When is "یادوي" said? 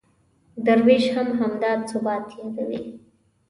2.37-2.99